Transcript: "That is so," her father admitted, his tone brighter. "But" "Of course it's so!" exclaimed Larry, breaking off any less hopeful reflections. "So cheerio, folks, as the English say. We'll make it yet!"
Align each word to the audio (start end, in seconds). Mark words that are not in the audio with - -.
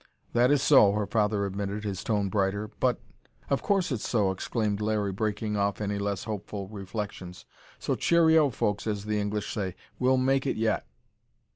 "That 0.33 0.49
is 0.49 0.63
so," 0.63 0.93
her 0.93 1.05
father 1.05 1.45
admitted, 1.45 1.83
his 1.83 2.03
tone 2.03 2.27
brighter. 2.29 2.71
"But" 2.79 2.99
"Of 3.51 3.61
course 3.61 3.91
it's 3.91 4.09
so!" 4.09 4.31
exclaimed 4.31 4.81
Larry, 4.81 5.11
breaking 5.11 5.55
off 5.55 5.79
any 5.79 5.99
less 5.99 6.23
hopeful 6.23 6.67
reflections. 6.69 7.45
"So 7.77 7.93
cheerio, 7.93 8.49
folks, 8.49 8.87
as 8.87 9.05
the 9.05 9.19
English 9.19 9.53
say. 9.53 9.75
We'll 9.99 10.17
make 10.17 10.47
it 10.47 10.57
yet!" 10.57 10.87